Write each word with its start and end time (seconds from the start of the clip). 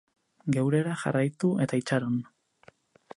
Geurera 0.55 0.95
jarraitu 1.01 1.53
eta 1.67 1.81
itxaron. 1.83 2.19